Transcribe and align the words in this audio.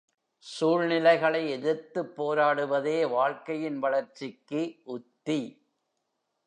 சூழ்நிலைகளை 0.45 1.49
எதிர்த்துப் 1.49 2.13
போராடுவதே 2.17 3.09
வாழ்க்கையின் 3.09 3.79
வளர்ச்சிக்கு 3.79 4.61
உத்தி. 4.85 5.41